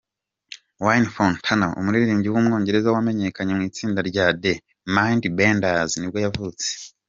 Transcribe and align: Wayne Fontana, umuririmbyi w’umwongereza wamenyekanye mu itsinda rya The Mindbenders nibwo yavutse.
Wayne 0.85 1.09
Fontana, 1.15 1.67
umuririmbyi 1.79 2.29
w’umwongereza 2.31 2.93
wamenyekanye 2.95 3.51
mu 3.57 3.63
itsinda 3.69 3.99
rya 4.09 4.25
The 4.41 4.53
Mindbenders 4.95 5.91
nibwo 5.97 6.19
yavutse. 6.25 6.67